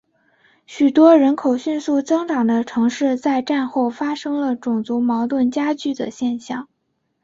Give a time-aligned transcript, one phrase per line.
[0.65, 6.67] 许多人口迅速增长的城市在战后发生了种族矛盾加剧的现象。